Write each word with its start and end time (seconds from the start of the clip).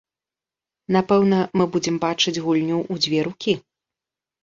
Напэўна, 0.95 1.37
мы 1.61 1.69
будзем 1.77 1.95
бачыць 2.09 2.37
гульню 2.43 2.79
ў 2.91 2.95
дзве 3.07 3.19
рукі. 3.33 3.53